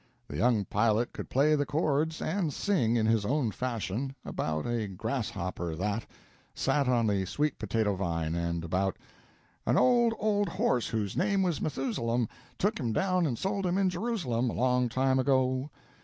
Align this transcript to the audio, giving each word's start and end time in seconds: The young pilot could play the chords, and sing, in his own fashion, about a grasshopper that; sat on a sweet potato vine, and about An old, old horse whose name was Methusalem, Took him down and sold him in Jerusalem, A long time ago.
The 0.27 0.35
young 0.37 0.65
pilot 0.65 1.13
could 1.13 1.29
play 1.29 1.53
the 1.53 1.63
chords, 1.67 2.23
and 2.23 2.51
sing, 2.51 2.95
in 2.95 3.05
his 3.05 3.23
own 3.23 3.51
fashion, 3.51 4.15
about 4.25 4.65
a 4.65 4.87
grasshopper 4.87 5.75
that; 5.75 6.07
sat 6.55 6.87
on 6.87 7.07
a 7.11 7.23
sweet 7.25 7.59
potato 7.59 7.93
vine, 7.93 8.33
and 8.33 8.63
about 8.63 8.97
An 9.67 9.77
old, 9.77 10.15
old 10.17 10.49
horse 10.49 10.87
whose 10.87 11.15
name 11.15 11.43
was 11.43 11.61
Methusalem, 11.61 12.27
Took 12.57 12.79
him 12.79 12.93
down 12.93 13.27
and 13.27 13.37
sold 13.37 13.63
him 13.63 13.77
in 13.77 13.91
Jerusalem, 13.91 14.49
A 14.49 14.53
long 14.53 14.89
time 14.89 15.19
ago. 15.19 15.69